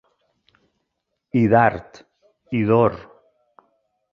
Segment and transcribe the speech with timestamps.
[1.41, 1.91] I d'art.
[2.57, 2.95] I d'or.